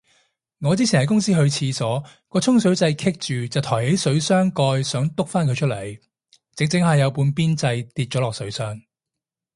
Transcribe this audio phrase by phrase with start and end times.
[0.61, 5.99] 我之前喺公司去廁所，個沖水掣棘住就抬起水箱蓋想篤返佢出嚟，
[6.55, 8.81] 整整下有半邊掣跌咗落水箱